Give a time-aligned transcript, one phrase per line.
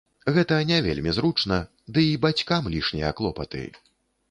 [0.35, 1.59] Гэта не вельмі зручна,
[1.97, 3.65] ды і бацькам лішнія клопаты.